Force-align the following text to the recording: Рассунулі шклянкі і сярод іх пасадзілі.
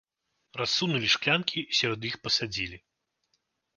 Рассунулі 0.61 1.11
шклянкі 1.15 1.59
і 1.71 1.77
сярод 1.81 2.01
іх 2.11 2.15
пасадзілі. 2.27 2.77